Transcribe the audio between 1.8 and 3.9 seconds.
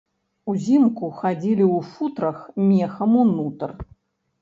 футрах мехам унутр.